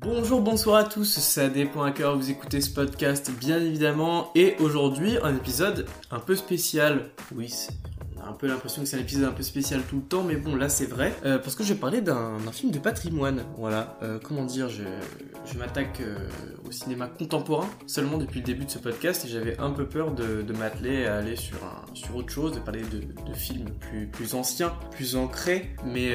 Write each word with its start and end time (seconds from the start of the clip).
Bonjour, 0.00 0.40
bonsoir 0.40 0.76
à 0.76 0.84
tous, 0.84 1.04
c'est 1.04 1.42
AD.cœur, 1.42 2.16
vous 2.16 2.30
écoutez 2.30 2.62
ce 2.62 2.70
podcast 2.70 3.30
bien 3.38 3.58
évidemment, 3.58 4.30
et 4.34 4.56
aujourd'hui 4.58 5.18
un 5.22 5.36
épisode 5.36 5.86
un 6.10 6.18
peu 6.18 6.34
spécial. 6.34 7.10
Oui, 7.36 7.52
un 8.26 8.32
peu 8.32 8.46
l'impression 8.46 8.82
que 8.82 8.88
c'est 8.88 8.96
un 8.96 9.00
épisode 9.00 9.24
un 9.24 9.32
peu 9.32 9.42
spécial 9.42 9.82
tout 9.88 9.96
le 9.96 10.02
temps, 10.02 10.22
mais 10.22 10.36
bon, 10.36 10.54
là 10.54 10.68
c'est 10.68 10.86
vrai, 10.86 11.14
euh, 11.24 11.38
parce 11.38 11.54
que 11.54 11.64
je 11.64 11.72
vais 11.72 11.78
parler 11.78 12.00
d'un 12.00 12.38
film 12.52 12.70
de 12.70 12.78
patrimoine. 12.78 13.44
Voilà, 13.58 13.98
euh, 14.02 14.18
comment 14.22 14.44
dire, 14.44 14.68
je, 14.68 14.82
m'attaque 15.58 16.00
euh, 16.00 16.16
au 16.66 16.72
cinéma 16.72 17.06
contemporain 17.06 17.68
seulement 17.86 18.16
depuis 18.16 18.40
le 18.40 18.46
début 18.46 18.64
de 18.64 18.70
ce 18.70 18.78
podcast 18.78 19.24
et 19.24 19.28
j'avais 19.28 19.58
un 19.58 19.70
peu 19.70 19.84
peur 19.84 20.12
de, 20.12 20.52
m'atteler 20.52 21.06
à 21.06 21.16
aller 21.16 21.36
sur, 21.36 21.56
sur 21.94 22.16
autre 22.16 22.30
chose, 22.30 22.52
de 22.52 22.58
parler 22.58 22.82
de, 22.82 23.32
films 23.34 23.70
plus, 23.80 24.06
plus 24.06 24.34
anciens, 24.34 24.72
plus 24.90 25.16
ancrés, 25.16 25.70
mais, 25.84 26.12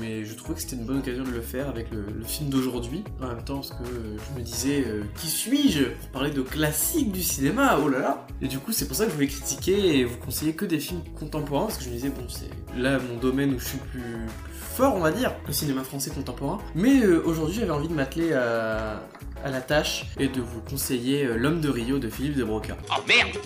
mais 0.00 0.24
je 0.24 0.34
trouvais 0.34 0.54
que 0.54 0.60
c'était 0.60 0.76
une 0.76 0.84
bonne 0.84 0.98
occasion 0.98 1.24
de 1.24 1.30
le 1.30 1.40
faire 1.40 1.68
avec 1.68 1.90
le, 1.90 2.02
le 2.02 2.24
film 2.24 2.50
d'aujourd'hui. 2.50 3.04
En 3.20 3.28
même 3.28 3.44
temps, 3.44 3.56
parce 3.56 3.70
que 3.70 3.84
je 3.84 4.38
me 4.38 4.44
disais, 4.44 4.84
qui 5.16 5.28
suis-je 5.28 5.84
pour 5.84 6.08
parler 6.10 6.30
de 6.30 6.42
classiques 6.42 7.12
du 7.12 7.22
cinéma? 7.22 7.78
Oh 7.82 7.88
là 7.88 7.98
là! 7.98 8.26
Et 8.40 8.48
du 8.48 8.58
coup, 8.58 8.72
c'est 8.72 8.86
pour 8.86 8.96
ça 8.96 9.04
que 9.04 9.10
je 9.10 9.14
voulais 9.14 9.28
critiquer 9.28 9.98
et 9.98 10.04
vous 10.04 10.18
conseiller 10.18 10.54
que 10.54 10.64
des 10.64 10.78
films 10.78 11.02
contemporains, 11.18 11.31
parce 11.40 11.78
que 11.78 11.84
je 11.84 11.88
me 11.88 11.94
disais, 11.94 12.08
bon, 12.10 12.26
c'est 12.28 12.50
là 12.78 12.98
mon 12.98 13.16
domaine 13.16 13.54
où 13.54 13.58
je 13.58 13.64
suis 13.64 13.78
plus, 13.78 14.00
plus 14.00 14.52
fort, 14.76 14.94
on 14.94 15.00
va 15.00 15.10
dire, 15.10 15.32
le 15.46 15.52
cinéma 15.52 15.82
français 15.82 16.10
contemporain. 16.10 16.58
Mais 16.74 17.00
euh, 17.00 17.22
aujourd'hui, 17.24 17.56
j'avais 17.60 17.70
envie 17.70 17.88
de 17.88 17.94
m'atteler 17.94 18.32
à, 18.32 19.00
à 19.44 19.50
la 19.50 19.60
tâche 19.60 20.04
et 20.18 20.28
de 20.28 20.40
vous 20.40 20.60
conseiller 20.60 21.24
euh, 21.24 21.36
L'homme 21.36 21.60
de 21.60 21.70
Rio 21.70 21.98
de 21.98 22.08
Philippe 22.08 22.36
de 22.36 22.44
Broca. 22.44 22.76
Oh 22.90 23.00
merde! 23.08 23.36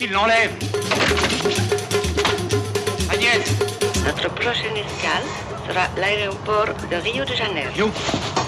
Il 0.00 0.10
l'enlève! 0.10 0.50
Agnès! 3.12 3.54
Notre 4.04 4.34
prochaine 4.34 4.76
escale 4.76 5.24
sera 5.68 5.86
l'aéroport 6.00 6.74
de 6.90 6.96
Rio 6.96 7.24
de 7.24 7.34
Janeiro. 7.34 7.70
Rio? 7.74 7.90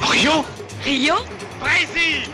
Rio? 0.02 0.44
Rio? 0.84 1.14
Brésil 1.60 2.28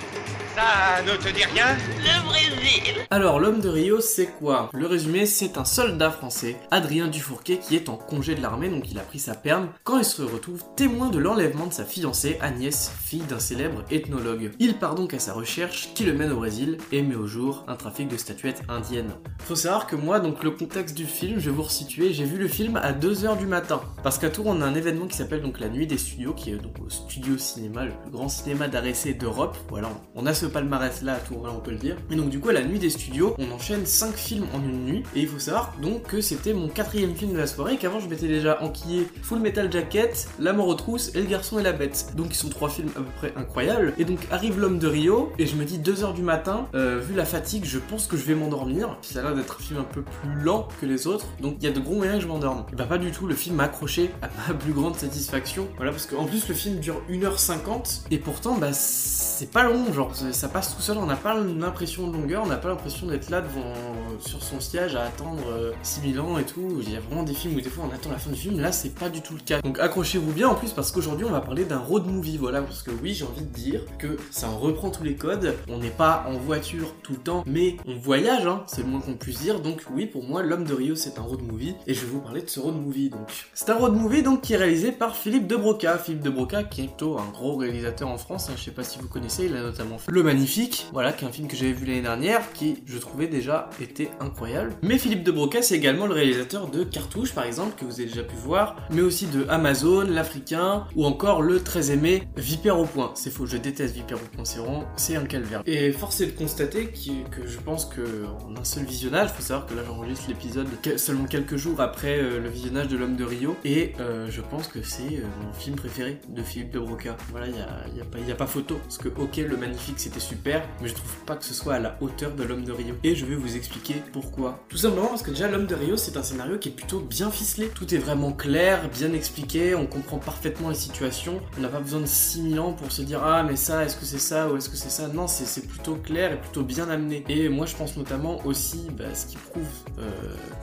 Ça 0.58 1.02
ne 1.04 1.16
te 1.16 1.28
dit 1.32 1.44
rien 1.44 1.76
Le 2.00 2.26
Brésil 2.26 3.06
Alors, 3.10 3.38
l'homme 3.38 3.60
de 3.60 3.68
Rio, 3.68 4.00
c'est 4.00 4.26
quoi? 4.26 4.70
Le 4.72 4.88
résumé, 4.88 5.24
c'est 5.24 5.56
un 5.56 5.64
soldat 5.64 6.10
français, 6.10 6.56
Adrien 6.72 7.06
Dufourquet, 7.06 7.58
qui 7.58 7.76
est 7.76 7.88
en 7.88 7.96
congé 7.96 8.34
de 8.34 8.42
l'armée, 8.42 8.68
donc 8.68 8.90
il 8.90 8.98
a 8.98 9.02
pris 9.02 9.20
sa 9.20 9.36
perme, 9.36 9.68
quand 9.84 9.98
il 9.98 10.04
se 10.04 10.20
retrouve 10.20 10.64
témoin 10.74 11.10
de 11.10 11.18
l'enlèvement 11.18 11.68
de 11.68 11.72
sa 11.72 11.84
fiancée, 11.84 12.38
Agnès, 12.40 12.90
fille 13.04 13.22
d'un 13.22 13.38
célèbre 13.38 13.84
ethnologue. 13.92 14.50
Il 14.58 14.74
part 14.78 14.96
donc 14.96 15.14
à 15.14 15.20
sa 15.20 15.32
recherche, 15.32 15.90
qui 15.94 16.02
le 16.02 16.12
mène 16.12 16.32
au 16.32 16.38
Brésil, 16.38 16.78
et 16.90 17.02
met 17.02 17.14
au 17.14 17.28
jour 17.28 17.64
un 17.68 17.76
trafic 17.76 18.08
de 18.08 18.16
statuettes 18.16 18.62
indiennes. 18.68 19.12
Faut 19.38 19.54
savoir 19.54 19.86
que 19.86 19.94
moi, 19.94 20.18
donc 20.18 20.42
le 20.42 20.50
contexte 20.50 20.96
du 20.96 21.06
film, 21.06 21.38
je 21.38 21.50
vais 21.50 21.56
vous 21.56 21.62
resituer, 21.62 22.12
j'ai 22.12 22.24
vu 22.24 22.36
le 22.36 22.48
film 22.48 22.80
à 22.82 22.92
2h 22.92 23.38
du 23.38 23.46
matin, 23.46 23.80
parce 24.02 24.18
qu'à 24.18 24.28
Tours, 24.28 24.46
on 24.48 24.60
a 24.60 24.66
un 24.66 24.74
événement 24.74 25.06
qui 25.06 25.16
s'appelle 25.16 25.42
donc 25.42 25.60
la 25.60 25.68
Nuit 25.68 25.86
des 25.86 25.98
Studios, 25.98 26.32
qui 26.32 26.50
est 26.50 26.56
donc 26.56 26.74
au 26.84 26.90
Studio 26.90 27.38
Cinéma, 27.38 27.84
le 27.84 27.92
plus 27.92 28.10
grand 28.10 28.28
cinéma 28.28 28.66
essai 28.84 29.14
d'Europe. 29.14 29.56
Voilà, 29.68 29.90
on 30.16 30.26
a 30.26 30.34
ce 30.34 30.47
palmarès 30.48 31.02
là 31.02 31.14
à 31.14 31.18
Tours, 31.18 31.46
là, 31.46 31.52
on 31.56 31.60
peut 31.60 31.70
le 31.70 31.76
dire. 31.76 31.96
Et 32.10 32.16
donc 32.16 32.30
du 32.30 32.40
coup, 32.40 32.48
à 32.48 32.52
la 32.52 32.62
Nuit 32.62 32.78
des 32.78 32.90
Studios, 32.90 33.34
on 33.38 33.50
enchaîne 33.52 33.86
5 33.86 34.14
films 34.14 34.46
en 34.54 34.62
une 34.62 34.84
nuit, 34.84 35.02
et 35.14 35.20
il 35.20 35.28
faut 35.28 35.38
savoir 35.38 35.74
donc 35.80 36.02
que 36.04 36.20
c'était 36.20 36.54
mon 36.54 36.68
quatrième 36.68 37.14
film 37.14 37.32
de 37.32 37.38
la 37.38 37.46
soirée, 37.46 37.76
qu'avant 37.76 38.00
je 38.00 38.08
m'étais 38.08 38.28
déjà 38.28 38.62
enquillé 38.62 39.06
Full 39.22 39.40
Metal 39.40 39.70
Jacket, 39.70 40.28
La 40.38 40.52
mort 40.52 40.68
aux 40.68 40.74
trousses 40.74 41.14
et 41.14 41.20
Le 41.20 41.26
garçon 41.26 41.58
et 41.58 41.62
la 41.62 41.72
bête. 41.72 42.12
Donc 42.16 42.28
ils 42.30 42.36
sont 42.36 42.48
trois 42.48 42.68
films 42.68 42.90
à 42.96 43.00
peu 43.00 43.10
près 43.16 43.32
incroyables. 43.36 43.94
Et 43.98 44.04
donc 44.04 44.18
arrive 44.30 44.58
l'homme 44.58 44.78
de 44.78 44.86
Rio, 44.86 45.32
et 45.38 45.46
je 45.46 45.56
me 45.56 45.64
dis 45.64 45.78
2h 45.78 46.14
du 46.14 46.22
matin, 46.22 46.66
euh, 46.74 46.98
vu 46.98 47.14
la 47.14 47.24
fatigue, 47.24 47.64
je 47.64 47.78
pense 47.78 48.06
que 48.06 48.16
je 48.16 48.24
vais 48.24 48.34
m'endormir. 48.34 48.96
Ça 49.02 49.20
a 49.20 49.22
l'air 49.22 49.34
d'être 49.34 49.56
un 49.58 49.62
film 49.62 49.80
un 49.80 49.84
peu 49.84 50.02
plus 50.02 50.42
lent 50.42 50.68
que 50.80 50.86
les 50.86 51.06
autres, 51.06 51.26
donc 51.40 51.56
il 51.58 51.64
y 51.64 51.68
a 51.68 51.72
de 51.72 51.80
gros 51.80 51.94
moyens 51.94 52.18
que 52.18 52.22
je 52.24 52.28
m'endorme. 52.28 52.64
Et 52.72 52.76
bah 52.76 52.84
pas 52.84 52.98
du 52.98 53.10
tout, 53.10 53.26
le 53.26 53.34
film 53.34 53.56
m'a 53.56 53.64
accroché 53.64 54.10
à 54.22 54.28
ma 54.48 54.54
plus 54.58 54.72
grande 54.72 54.96
satisfaction. 54.96 55.68
Voilà, 55.76 55.92
parce 55.92 56.06
qu'en 56.06 56.24
plus 56.24 56.48
le 56.48 56.54
film 56.54 56.78
dure 56.78 57.02
1h50, 57.10 58.02
et 58.10 58.18
pourtant 58.18 58.56
bah 58.56 58.72
c'est 58.72 59.50
pas 59.50 59.64
long, 59.64 59.92
genre 59.92 60.12
ça 60.38 60.48
passe 60.48 60.76
tout 60.76 60.80
seul, 60.80 60.96
on 60.98 61.06
n'a 61.06 61.16
pas 61.16 61.34
l'impression 61.34 62.06
de 62.06 62.12
longueur, 62.12 62.44
on 62.44 62.46
n'a 62.46 62.58
pas 62.58 62.68
l'impression 62.68 63.08
d'être 63.08 63.28
là 63.28 63.40
devant 63.40 63.72
sur 64.20 64.42
son 64.42 64.60
siège 64.60 64.94
à 64.96 65.04
attendre 65.04 65.42
euh, 65.50 65.72
6000 65.82 66.20
ans 66.20 66.38
et 66.38 66.44
tout. 66.44 66.80
Il 66.82 66.92
y 66.92 66.96
a 66.96 67.00
vraiment 67.00 67.22
des 67.22 67.34
films 67.34 67.56
où 67.56 67.60
des 67.60 67.68
fois 67.68 67.84
on 67.90 67.94
attend 67.94 68.10
la 68.10 68.18
fin 68.18 68.30
du 68.30 68.38
film, 68.38 68.60
là 68.60 68.72
c'est 68.72 68.94
pas 68.94 69.08
du 69.08 69.20
tout 69.20 69.34
le 69.34 69.40
cas. 69.40 69.60
Donc 69.62 69.78
accrochez-vous 69.78 70.32
bien 70.32 70.48
en 70.48 70.54
plus 70.54 70.72
parce 70.72 70.92
qu'aujourd'hui 70.92 71.26
on 71.26 71.30
va 71.30 71.40
parler 71.40 71.64
d'un 71.64 71.78
road 71.78 72.06
movie, 72.06 72.36
voilà, 72.36 72.62
parce 72.62 72.82
que 72.82 72.90
oui 73.02 73.14
j'ai 73.14 73.24
envie 73.24 73.44
de 73.44 73.54
dire 73.54 73.82
que 73.98 74.16
ça 74.30 74.48
en 74.48 74.58
reprend 74.58 74.90
tous 74.90 75.04
les 75.04 75.14
codes, 75.14 75.54
on 75.68 75.78
n'est 75.78 75.90
pas 75.90 76.24
en 76.28 76.38
voiture 76.38 76.94
tout 77.02 77.12
le 77.12 77.18
temps, 77.18 77.44
mais 77.46 77.76
on 77.86 77.96
voyage, 77.96 78.46
hein, 78.46 78.62
c'est 78.66 78.82
le 78.82 78.88
moins 78.88 79.00
qu'on 79.00 79.14
puisse 79.14 79.40
dire, 79.40 79.60
donc 79.60 79.82
oui 79.92 80.06
pour 80.06 80.24
moi 80.24 80.42
l'homme 80.42 80.64
de 80.64 80.74
Rio 80.74 80.94
c'est 80.94 81.18
un 81.18 81.22
road 81.22 81.42
movie, 81.42 81.74
et 81.86 81.94
je 81.94 82.00
vais 82.00 82.10
vous 82.12 82.20
parler 82.20 82.42
de 82.42 82.48
ce 82.48 82.60
road 82.60 82.74
movie 82.74 83.10
donc. 83.10 83.28
C'est 83.54 83.70
un 83.70 83.76
road 83.76 83.94
movie 83.94 84.22
donc 84.22 84.42
qui 84.42 84.54
est 84.54 84.56
réalisé 84.56 84.92
par 84.92 85.16
Philippe 85.16 85.46
de 85.46 85.56
Broca, 85.56 85.98
Philippe 85.98 86.22
de 86.22 86.30
Broca 86.30 86.64
qui 86.64 86.82
est 86.82 86.86
plutôt 86.86 87.18
un 87.18 87.28
gros 87.30 87.56
réalisateur 87.56 88.08
en 88.08 88.18
France, 88.18 88.48
hein, 88.50 88.54
je 88.56 88.64
sais 88.64 88.70
pas 88.70 88.84
si 88.84 88.98
vous 88.98 89.08
connaissez, 89.08 89.46
il 89.46 89.56
a 89.56 89.62
notamment 89.62 89.98
fait 89.98 90.10
Le 90.10 90.22
Magnifique, 90.22 90.86
voilà, 90.92 91.12
qui 91.12 91.24
est 91.24 91.28
un 91.28 91.32
film 91.32 91.48
que 91.48 91.56
j'avais 91.56 91.72
vu 91.72 91.86
l'année 91.86 92.02
dernière, 92.02 92.52
qui 92.52 92.82
je 92.86 92.98
trouvais 92.98 93.26
déjà 93.26 93.70
était 93.80 94.07
incroyable. 94.20 94.74
Mais 94.82 94.98
Philippe 94.98 95.24
de 95.24 95.32
Broca 95.32 95.62
c'est 95.62 95.76
également 95.76 96.06
le 96.06 96.14
réalisateur 96.14 96.68
de 96.68 96.84
Cartouche 96.84 97.32
par 97.32 97.44
exemple, 97.44 97.74
que 97.78 97.84
vous 97.84 98.00
avez 98.00 98.06
déjà 98.06 98.22
pu 98.22 98.36
voir, 98.36 98.76
mais 98.90 99.00
aussi 99.00 99.26
de 99.26 99.46
Amazon, 99.48 100.02
L'Africain, 100.02 100.86
ou 100.96 101.04
encore 101.04 101.42
le 101.42 101.62
très 101.62 101.90
aimé 101.90 102.28
Vipère 102.36 102.78
au 102.78 102.84
point. 102.84 103.12
C'est 103.14 103.30
faux, 103.30 103.46
je 103.46 103.56
déteste 103.56 103.94
Vipère 103.94 104.18
au 104.18 104.36
point, 104.36 104.44
c'est 104.44 104.58
vraiment, 104.58 104.84
c'est 104.96 105.16
un 105.16 105.24
calvaire. 105.24 105.62
Et 105.66 105.92
force 105.92 106.20
est 106.20 106.26
de 106.26 106.32
constater 106.32 106.86
que 106.86 107.46
je 107.46 107.58
pense 107.58 107.84
que 107.84 108.24
en 108.46 108.56
un 108.56 108.64
seul 108.64 108.84
visionnage, 108.84 109.30
faut 109.30 109.42
savoir 109.42 109.66
que 109.66 109.74
là 109.74 109.82
j'enregistre 109.86 110.26
l'épisode 110.28 110.68
seulement 110.96 111.24
quelques 111.24 111.56
jours 111.56 111.80
après 111.80 112.18
euh, 112.18 112.40
le 112.40 112.48
visionnage 112.48 112.88
de 112.88 112.96
l'homme 112.96 113.16
de 113.16 113.24
Rio, 113.24 113.56
et 113.64 113.92
euh, 114.00 114.28
je 114.30 114.40
pense 114.40 114.68
que 114.68 114.82
c'est 114.82 115.18
euh, 115.18 115.24
mon 115.44 115.52
film 115.52 115.76
préféré 115.76 116.20
de 116.28 116.42
Philippe 116.42 116.70
de 116.70 116.78
Broca. 116.78 117.16
Voilà, 117.30 117.46
il 117.46 117.54
y 117.54 117.60
a, 117.60 117.98
y 117.98 118.00
a 118.00 118.04
pas, 118.04 118.18
a 118.18 118.34
pas 118.34 118.46
photo, 118.46 118.76
parce 118.82 118.98
que 118.98 119.08
ok, 119.08 119.36
le 119.36 119.56
magnifique 119.56 119.98
c'était 119.98 120.20
super, 120.20 120.62
mais 120.80 120.88
je 120.88 120.94
trouve 120.94 121.14
pas 121.26 121.36
que 121.36 121.44
ce 121.44 121.54
soit 121.54 121.74
à 121.74 121.78
la 121.78 121.96
hauteur 122.00 122.32
de 122.32 122.44
l'homme 122.44 122.64
de 122.64 122.72
Rio. 122.72 122.94
Et 123.04 123.14
je 123.14 123.24
vais 123.24 123.34
vous 123.34 123.56
expliquer 123.56 123.87
pourquoi. 124.12 124.64
Tout 124.68 124.76
simplement 124.76 125.08
parce 125.08 125.22
que 125.22 125.30
déjà 125.30 125.48
l'homme 125.48 125.66
de 125.66 125.74
Rio 125.74 125.96
c'est 125.96 126.16
un 126.16 126.22
scénario 126.22 126.58
qui 126.58 126.68
est 126.68 126.72
plutôt 126.72 127.00
bien 127.00 127.30
ficelé. 127.30 127.68
Tout 127.68 127.94
est 127.94 127.98
vraiment 127.98 128.32
clair, 128.32 128.88
bien 128.90 129.12
expliqué, 129.12 129.74
on 129.74 129.86
comprend 129.86 130.18
parfaitement 130.18 130.68
les 130.68 130.74
situations. 130.74 131.40
On 131.56 131.60
n'a 131.60 131.68
pas 131.68 131.80
besoin 131.80 132.00
de 132.00 132.06
6000 132.06 132.60
ans 132.60 132.72
pour 132.72 132.92
se 132.92 133.02
dire 133.02 133.22
ah 133.22 133.42
mais 133.42 133.56
ça, 133.56 133.84
est-ce 133.84 133.96
que 133.96 134.04
c'est 134.04 134.18
ça 134.18 134.50
ou 134.50 134.56
est-ce 134.56 134.68
que 134.68 134.76
c'est 134.76 134.90
ça? 134.90 135.08
Non, 135.08 135.26
c'est 135.26 135.66
plutôt 135.66 135.96
clair 135.96 136.32
et 136.32 136.40
plutôt 136.40 136.62
bien 136.62 136.88
amené. 136.88 137.24
Et 137.28 137.48
moi 137.48 137.66
je 137.66 137.76
pense 137.76 137.96
notamment 137.96 138.44
aussi, 138.46 138.86
bah, 138.96 139.14
ce 139.14 139.26
qui 139.26 139.36
prouve 139.36 139.64
euh, 139.98 140.10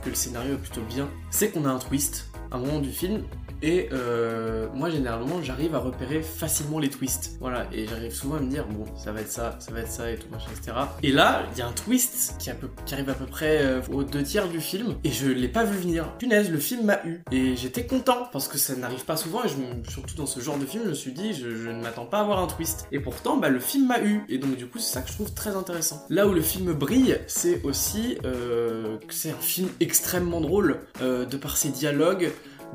que 0.04 0.08
le 0.08 0.14
scénario 0.14 0.54
est 0.54 0.58
plutôt 0.58 0.82
bien, 0.82 1.08
c'est 1.30 1.50
qu'on 1.50 1.64
a 1.64 1.70
un 1.70 1.78
twist 1.78 2.26
à 2.50 2.56
un 2.56 2.58
moment 2.58 2.80
du 2.80 2.90
film 2.90 3.22
et 3.62 3.88
euh, 3.92 4.68
moi 4.74 4.90
généralement 4.90 5.42
j'arrive 5.42 5.74
à 5.74 5.78
repérer 5.78 6.22
facilement 6.22 6.78
les 6.78 6.88
twists. 6.88 7.36
Voilà, 7.40 7.66
et 7.72 7.86
j'arrive 7.86 8.12
souvent 8.12 8.36
à 8.36 8.40
me 8.40 8.50
dire 8.50 8.66
bon 8.66 8.84
ça 8.96 9.12
va 9.12 9.20
être 9.20 9.30
ça, 9.30 9.56
ça 9.58 9.72
va 9.72 9.80
être 9.80 9.90
ça 9.90 10.10
et 10.10 10.16
tout 10.16 10.28
machin, 10.30 10.50
etc. 10.56 10.76
Et 11.02 11.12
là, 11.12 11.44
il 11.52 11.58
y 11.58 11.62
a 11.62 11.66
un 11.66 11.72
twist 11.72 12.34
qui, 12.38 12.50
arrive 12.50 13.10
à 13.10 13.14
peu 13.14 13.26
près 13.26 13.58
euh, 13.62 13.80
aux 13.92 14.04
deux 14.04 14.22
tiers 14.22 14.48
du 14.48 14.60
film 14.60 14.94
et 15.04 15.10
je 15.10 15.26
l'ai 15.26 15.48
pas 15.48 15.64
vu 15.64 15.78
venir. 15.78 16.16
Punaise, 16.18 16.50
le 16.50 16.58
film 16.58 16.86
m'a 16.86 17.04
eu. 17.04 17.22
Et 17.32 17.56
j'étais 17.56 17.86
content 17.86 18.28
parce 18.32 18.48
que 18.48 18.58
ça 18.58 18.74
n'arrive 18.76 19.04
pas 19.04 19.16
souvent 19.16 19.44
et 19.44 19.48
je 19.48 19.56
surtout 19.90 20.14
dans 20.16 20.26
ce 20.26 20.40
genre 20.40 20.58
de 20.58 20.66
film, 20.66 20.84
je 20.84 20.90
me 20.90 20.94
suis 20.94 21.12
dit 21.12 21.32
je, 21.32 21.54
je 21.56 21.68
ne 21.68 21.82
m'attends 21.82 22.06
pas 22.06 22.18
à 22.18 22.20
avoir 22.22 22.40
un 22.40 22.46
twist. 22.46 22.86
Et 22.92 23.00
pourtant, 23.00 23.36
bah, 23.36 23.48
le 23.48 23.60
film 23.60 23.86
m'a 23.86 24.00
eu. 24.00 24.22
Et 24.28 24.38
donc 24.38 24.56
du 24.56 24.66
coup, 24.66 24.78
c'est 24.78 24.94
ça 24.94 25.02
que 25.02 25.08
je 25.08 25.14
trouve 25.14 25.32
très 25.32 25.56
intéressant. 25.56 26.04
Là 26.10 26.26
où 26.26 26.32
le 26.32 26.40
film 26.40 26.72
brille, 26.72 27.18
c'est 27.26 27.62
aussi 27.62 28.18
euh, 28.24 28.98
que 28.98 29.14
c'est 29.14 29.30
un 29.30 29.40
film 29.40 29.68
extrêmement 29.80 30.40
drôle 30.40 30.80
euh, 31.00 31.24
de 31.24 31.36
par 31.36 31.56
ses 31.56 31.70
dialogues 31.70 32.30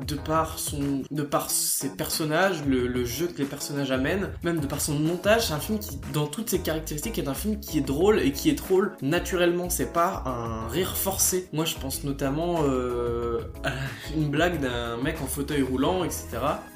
de 0.06 0.14
par 0.14 0.58
son 0.58 1.02
de 1.10 1.22
par 1.22 1.50
ses 1.50 1.90
personnages 1.90 2.64
le, 2.66 3.04
jeu 3.04 3.26
que 3.26 3.38
les 3.38 3.44
personnages 3.44 3.90
amènent 3.90 4.30
même 4.42 4.60
de 4.60 4.66
par 4.66 4.80
son 4.80 4.94
montage 4.94 5.48
c'est 5.48 5.52
un 5.52 5.58
film 5.58 5.78
qui 5.78 5.98
dans 6.12 6.26
toutes 6.26 6.50
ses 6.50 6.60
caractéristiques 6.60 7.18
est 7.18 7.28
un 7.28 7.34
film 7.34 7.60
qui 7.60 7.78
est 7.78 7.82
drôle 7.82 8.20
et 8.20 8.32
qui 8.32 8.50
est 8.50 8.54
drôle 8.54 8.92
naturellement. 9.02 9.70
C'est 9.70 9.92
pas 9.92 10.22
un 10.26 10.68
rire 10.68 10.96
forcé. 10.96 11.48
Moi 11.52 11.64
je 11.64 11.76
pense 11.76 12.04
notamment 12.04 12.62
euh, 12.64 13.40
à 13.64 13.72
une 14.16 14.30
blague 14.30 14.60
d'un 14.60 14.96
mec 14.98 15.20
en 15.22 15.26
fauteuil 15.26 15.62
roulant 15.62 16.04
etc 16.04 16.24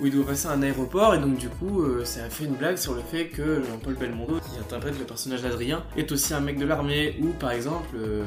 où 0.00 0.06
il 0.06 0.12
doit 0.12 0.27
passer 0.27 0.48
à 0.48 0.53
un 0.53 0.62
aéroport 0.62 1.15
et 1.15 1.19
donc 1.19 1.37
du 1.37 1.48
coup 1.48 1.83
euh, 1.83 2.04
ça 2.04 2.28
fait 2.31 2.44
une 2.44 2.54
blague 2.54 2.77
sur 2.77 2.94
le 2.94 3.00
fait 3.00 3.28
que 3.28 3.62
Jean-Paul 3.62 3.94
Belmondo 3.94 4.41
qui 4.41 4.59
interprète 4.59 4.98
le 4.98 5.04
personnage 5.04 5.42
d'Adrien 5.42 5.84
est 5.97 6.10
aussi 6.12 6.34
un 6.34 6.41
mec 6.41 6.59
de 6.59 6.66
l'armée 6.66 7.16
ou 7.21 7.28
par 7.28 7.51
exemple 7.51 7.97
euh, 7.97 8.24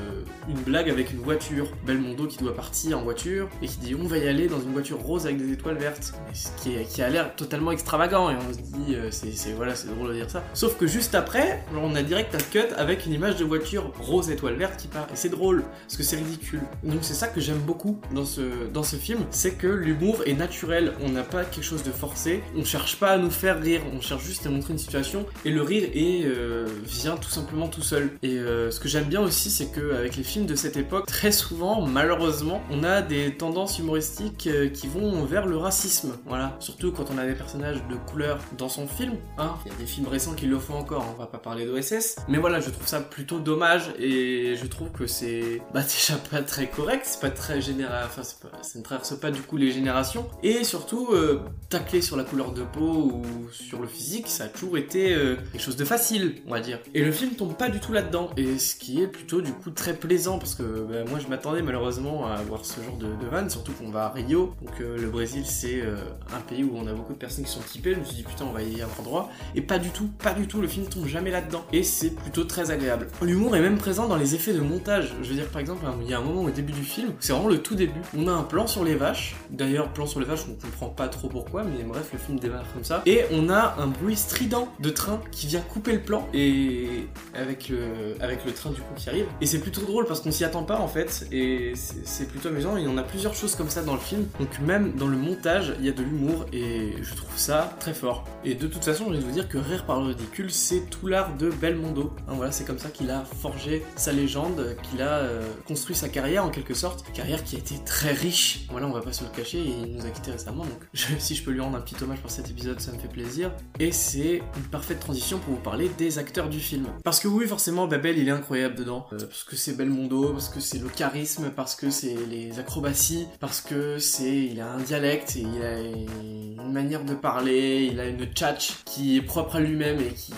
une 0.47 0.62
blague 0.62 0.89
avec 0.89 1.12
une 1.12 1.19
voiture. 1.19 1.68
Belmondo 1.85 2.27
qui 2.27 2.38
doit 2.38 2.56
partir 2.56 3.00
en 3.00 3.03
voiture 3.03 3.47
et 3.62 3.68
qui 3.68 3.77
dit 3.77 3.95
on 3.95 4.07
va 4.07 4.18
y 4.18 4.27
aller 4.27 4.47
dans 4.47 4.59
une 4.59 4.71
voiture 4.71 4.79
rose 4.92 5.26
avec 5.26 5.38
des 5.38 5.54
étoiles 5.54 5.78
vertes. 5.78 6.14
Ce 6.34 6.50
qui, 6.62 7.02
a 7.02 7.10
l'air 7.10 7.36
totalement 7.36 7.72
extravagant 7.72 8.30
et 8.30 8.36
on 8.36 8.54
se 8.54 8.58
dit 8.58 8.96
euh, 8.96 9.10
c'est 9.12 9.52
voilà 9.54 9.76
c'est 9.76 9.88
drôle 9.88 10.10
de 10.10 10.14
dire 10.14 10.30
ça. 10.30 10.44
Sauf 10.54 10.78
que 10.78 10.88
juste 10.88 11.16
après 11.16 11.64
on 11.74 11.96
a 11.96 12.04
direct 12.04 12.36
un 12.36 12.40
cut 12.40 12.74
avec 12.76 13.06
une 13.06 13.14
image 13.14 13.38
de 13.38 13.46
voiture 13.46 13.92
rose 14.00 14.30
étoile 14.30 14.56
verte 14.56 14.78
qui 14.78 14.88
part. 14.88 15.08
Et 15.14 15.16
c'est 15.16 15.30
drôle 15.30 15.64
parce 15.84 15.98
que 15.98 16.04
c'est 16.04 16.18
ridicule. 16.18 16.62
Donc 16.84 17.00
c'est 17.02 17.14
ça 17.14 17.28
que 17.28 17.40
j'aime 17.40 17.60
beaucoup 17.60 18.00
dans 18.14 18.26
ce 18.26 18.68
dans 18.74 18.84
ce 18.84 18.96
film 18.96 19.20
c'est 19.31 19.54
que 19.54 19.68
l'humour 19.68 20.24
est 20.26 20.34
naturel. 20.34 20.94
On 21.02 21.10
n'a 21.10 21.24
pas 21.24 21.46
quelque 21.46 21.64
chose 21.64 21.84
de 21.84 21.92
forcé. 21.92 22.44
On 22.58 22.64
cherche 22.64 22.98
pas 22.98 23.12
à 23.12 23.18
nous 23.18 23.31
faire 23.31 23.62
rire. 23.62 23.81
On 23.94 24.02
cherche 24.02 24.24
juste 24.24 24.46
à 24.46 24.50
montrer 24.50 24.74
une 24.74 24.80
situation. 24.80 25.26
Et 25.46 25.52
le 25.52 25.62
rire 25.62 25.90
est 25.94 26.26
euh, 26.26 26.68
vient 26.84 27.18
tout 27.18 27.30
simplement 27.30 27.68
tout 27.68 27.81
seul. 27.81 28.12
Et 28.24 28.38
euh, 28.38 28.72
ce 28.72 28.80
que 28.80 28.88
j'aime 28.88 29.06
bien 29.06 29.22
aussi 29.22 29.50
c'est 29.50 29.72
que 29.72 29.96
avec 29.96 30.16
les 30.18 30.24
films 30.24 30.46
de 30.46 30.56
cette 30.56 30.78
époque 30.78 31.06
très 31.06 31.31
souvent 31.31 31.86
malheureusement 31.86 32.62
on 32.70 32.84
a 32.84 33.02
des 33.02 33.36
tendances 33.36 33.80
humoristiques 33.80 34.50
qui 34.71 34.88
vont 34.88 35.24
vers 35.25 35.45
le 35.45 35.57
racisme. 35.57 36.13
Voilà, 36.25 36.56
surtout 36.60 36.92
quand 36.92 37.06
on 37.13 37.18
a 37.18 37.25
des 37.25 37.36
personnages 37.36 37.81
de 37.89 37.95
couleur 37.95 38.39
dans 38.57 38.69
son 38.69 38.88
film. 38.88 39.13
Hein. 39.38 39.56
Il 39.66 39.71
y 39.71 39.75
a 39.75 39.77
des 39.77 39.86
films 39.86 40.07
récents 40.07 40.33
qui 40.33 40.45
le 40.45 40.60
font 40.60 40.75
encore, 40.75 41.06
on 41.16 41.19
va 41.19 41.27
pas 41.27 41.38
parler 41.38 41.66
d'OSS. 41.66 42.18
Mais 42.27 42.38
voilà, 42.38 42.60
je 42.60 42.69
trouve 42.69 42.88
ça 42.88 43.00
plutôt 43.01 43.39
dommage 43.39 43.94
et 44.00 44.56
je 44.56 44.66
trouve 44.68 44.92
que 44.92 45.07
c'est 45.07 45.62
bah, 45.74 45.81
déjà 45.83 46.19
pas 46.30 46.42
très 46.42 46.68
correct, 46.68 47.04
c'est 47.06 47.21
pas 47.21 47.30
très 47.30 47.62
général, 47.62 48.06
enfin 48.06 48.24
ça 48.24 48.80
ne 48.80 48.83
traverse 48.83 49.18
pas 49.19 49.31
du 49.31 49.42
coup 49.42 49.57
les 49.57 49.71
générations. 49.71 50.27
Et 50.44 50.63
surtout, 50.63 51.10
euh, 51.12 51.42
tacler 51.69 52.01
sur 52.01 52.16
la 52.16 52.24
couleur 52.24 52.51
de 52.51 52.63
peau 52.63 53.12
ou 53.13 53.24
sur 53.51 53.80
le 53.81 53.88
physique, 53.88 54.27
ça 54.27 54.45
a 54.45 54.48
toujours 54.48 54.77
été 54.77 55.13
euh, 55.13 55.36
quelque 55.51 55.62
chose 55.62 55.77
de 55.77 55.86
facile, 55.86 56.42
on 56.48 56.51
va 56.51 56.60
dire. 56.60 56.80
Et 56.94 57.04
le 57.04 57.12
film 57.12 57.31
tombe 57.31 57.56
pas 57.56 57.69
du 57.69 57.80
tout 57.80 57.94
là-dedans, 57.94 58.30
et 58.38 58.57
ce 58.57 58.75
qui 58.75 59.01
est 59.01 59.07
plutôt 59.07 59.42
du 59.42 59.54
coup 59.54 59.71
très 59.71 59.94
plaisant 59.94 60.39
parce 60.39 60.56
que 60.56 60.63
bah, 60.63 61.10
moi 61.10 61.19
je 61.19 61.27
m'attendais 61.27 61.62
malheureusement 61.62 62.27
à 62.27 62.42
voir 62.44 62.66
ce 62.66 62.81
genre 62.81 62.98
de, 62.98 63.07
de 63.07 63.25
vanne, 63.30 63.50
surtout 63.50 63.74
qu'on 63.74 63.89
va 63.89 64.06
à 64.06 64.10
Rio, 64.10 64.54
donc 64.61 64.81
euh, 64.81 64.97
le 64.97 65.09
Brésil 65.09 65.44
c'est 65.45 65.81
euh, 65.81 65.97
un 66.35 66.41
pays 66.41 66.63
où 66.63 66.71
on 66.75 66.88
a 66.88 66.94
beaucoup 66.94 67.13
de 67.13 67.17
personnes 67.17 67.45
qui 67.45 67.51
sont 67.51 67.61
typées, 67.61 67.94
je 67.94 68.00
me 68.00 68.03
suis 68.06 68.15
dit 68.15 68.23
putain 68.23 68.45
on 68.45 68.51
va 68.51 68.61
y 68.61 68.81
avoir 68.81 69.01
droit, 69.03 69.31
et 69.56 69.61
pas 69.61 69.79
du 69.79 69.89
tout, 69.89 70.09
pas 70.21 70.33
du 70.33 70.47
tout, 70.47 70.61
le 70.61 70.67
film 70.67 70.85
tombe 70.88 71.06
jamais 71.07 71.31
là-dedans, 71.31 71.63
et 71.71 71.83
c'est 71.83 72.11
plutôt 72.11 72.44
très 72.44 72.71
agréable. 72.71 73.07
L'humour 73.21 73.56
est 73.56 73.61
même 73.61 73.77
présent 73.77 74.07
dans 74.07 74.17
les 74.17 74.35
effets 74.35 74.53
de 74.53 74.61
montage, 74.61 75.13
je 75.21 75.29
veux 75.29 75.35
dire 75.35 75.47
par 75.47 75.61
exemple, 75.61 75.85
il 76.01 76.09
y 76.09 76.13
a 76.13 76.19
un 76.19 76.23
moment 76.23 76.44
au 76.44 76.50
début 76.50 76.73
du 76.73 76.83
film, 76.83 77.13
c'est 77.19 77.33
vraiment 77.33 77.50
le 77.50 77.61
tout 77.61 77.75
début, 77.75 78.01
on 78.17 78.27
a 78.27 78.31
un 78.31 78.44
plan 78.44 78.67
sur 78.67 78.83
les 78.83 78.95
vaches, 78.95 79.35
d'ailleurs 79.50 79.89
plan 79.89 80.06
sur 80.06 80.19
les 80.19 80.25
vaches 80.25 80.45
on 80.50 80.53
comprend 80.53 80.89
pas 80.89 81.07
trop 81.07 81.29
pourquoi, 81.29 81.63
mais 81.63 81.83
bref 81.83 82.09
le 82.13 82.19
film 82.19 82.39
démarre 82.39 82.65
comme 82.73 82.83
ça, 82.83 83.01
et 83.06 83.23
on 83.31 83.50
a 83.50 83.75
un 83.79 83.88
bruit 83.88 84.15
strident 84.15 84.67
de 84.79 84.89
train 84.89 85.21
qui 85.31 85.47
vient 85.47 85.61
couper 85.61 85.94
le 85.94 86.01
plan, 86.01 86.27
et 86.33 87.07
avec 87.33 87.69
le, 87.69 88.15
avec 88.19 88.45
le 88.45 88.51
train 88.51 88.71
du 88.71 88.81
coup 88.81 88.94
qui 88.95 89.09
arrive, 89.09 89.25
et 89.41 89.45
c'est 89.45 89.59
plutôt 89.59 89.81
drôle 89.81 90.06
parce 90.06 90.21
qu'on 90.21 90.31
s'y 90.31 90.44
attend 90.44 90.63
pas 90.63 90.79
en 90.79 90.88
fait, 90.88 91.27
et 91.31 91.73
c'est 91.75 92.19
c'est 92.19 92.27
plutôt 92.27 92.50
amusant, 92.50 92.75
et 92.75 92.88
on 92.88 92.97
a 92.97 93.03
plusieurs 93.03 93.33
choses 93.33 93.56
comme 93.56 93.69
ça 93.69 93.81
dans 93.81 93.94
le 93.94 94.00
film, 94.00 94.25
donc 94.50 94.60
même 94.66 94.94
dans 94.94 95.07
le 95.07 95.18
montage, 95.18 95.74
il 95.80 95.86
y 95.86 95.90
a 95.90 95.92
de 95.92 96.01
l'humour, 96.01 96.46
et 96.54 96.94
je 97.01 97.16
trouve 97.16 97.38
ça 97.38 97.75
très 97.80 97.94
fort. 97.94 98.25
Et 98.44 98.56
de 98.56 98.68
toute 98.68 98.84
façon, 98.84 99.06
je 99.10 99.13
vais 99.13 99.19
vous 99.19 99.31
dire 99.31 99.48
que 99.48 99.57
Rire 99.60 99.86
par 99.86 100.00
le 100.00 100.07
ridicule, 100.07 100.50
c'est 100.51 100.90
tout 100.90 101.07
l'art 101.07 101.36
de 101.36 101.50
Belmondo. 101.50 102.13
Hein, 102.28 102.34
voilà, 102.36 102.51
c'est 102.51 102.63
comme 102.63 102.80
ça 102.80 102.90
qu'il 102.90 103.12
a 103.12 103.25
forgé 103.25 103.84
sa 103.96 104.13
légende, 104.13 104.78
qu'il 104.90 105.01
a 105.01 105.18
euh, 105.18 105.42
construit 105.68 105.96
sa 105.96 106.07
carrière 106.07 106.46
en 106.46 106.50
quelque 106.50 106.74
sorte, 106.74 107.06
carrière 107.12 107.44
qui 107.44 107.57
a 107.57 107.60
été 107.60 107.75
très 107.86 108.13
riche. 108.13 108.66
Voilà, 108.72 108.88
on 108.88 108.92
va 108.92 109.01
pas 109.01 109.12
se 109.12 109.24
le 109.24 109.30
cacher, 109.30 109.60
il 109.60 109.96
nous 109.96 110.06
a 110.06 110.10
quitté 110.10 110.31
récemment, 110.31 110.63
donc 110.63 110.80
si 111.19 111.36
je 111.36 111.44
peux 111.44 111.52
lui 111.52 111.60
rendre 111.60 111.78
un 111.78 111.81
petit 111.81 112.02
hommage 112.02 112.19
pour 112.19 112.31
cet 112.31 112.50
épisode, 112.50 112.80
ça 112.80 112.92
me 112.94 112.98
fait 112.98 113.10
plaisir. 113.10 113.52
Et 113.80 113.92
c'est 113.92 114.42
une 114.56 114.69
parfaite 114.72 115.00
transition 115.00 115.40
pour 115.40 115.56
vous 115.56 115.62
parler 115.62 115.92
des 115.98 116.18
acteurs 116.18 116.50
du 116.50 116.60
film. 116.60 116.88
Parce 117.04 117.19
que 117.19 117.28
oui, 117.28 117.45
forcément, 117.45 117.88
Babel, 117.88 118.18
il 118.18 118.28
est 118.28 118.31
incroyable 118.31 118.75
dedans. 118.75 119.06
Euh, 119.13 119.19
parce 119.19 119.44
que 119.44 119.56
c'est 119.56 119.74
Belmondo, 119.74 120.30
parce 120.30 120.50
que 120.50 120.62
c'est 120.62 120.80
le 120.80 120.90
charisme, 120.90 121.52
parce 121.56 121.75
que 121.75 121.90
c'est 121.90 122.16
les 122.30 122.60
acrobaties, 122.60 123.28
parce 123.40 123.62
que 123.62 124.00
c'est 124.00 124.38
il 124.45 124.62
a 124.62 124.71
un 124.71 124.80
dialecte, 124.80 125.36
il 125.36 125.63
a 125.63 125.80
une 125.80 126.71
manière 126.71 127.03
de 127.03 127.13
parler, 127.13 127.89
il 127.91 128.00
a 128.00 128.06
une 128.06 128.25
tchatch 128.25 128.83
qui 128.86 129.18
est 129.18 129.21
propre 129.21 129.57
à 129.57 129.59
lui-même 129.59 130.00
et 130.00 130.13
qui, 130.13 130.33